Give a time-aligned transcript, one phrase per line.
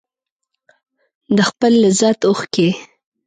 [1.35, 2.69] د خپل لذت اوښکې